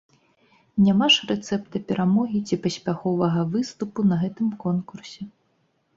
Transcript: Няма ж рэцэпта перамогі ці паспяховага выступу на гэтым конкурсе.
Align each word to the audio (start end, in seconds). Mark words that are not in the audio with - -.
Няма 0.85 1.09
ж 1.15 1.27
рэцэпта 1.31 1.81
перамогі 1.91 2.41
ці 2.47 2.55
паспяховага 2.63 3.45
выступу 3.57 3.99
на 4.11 4.15
гэтым 4.23 4.47
конкурсе. 4.65 5.21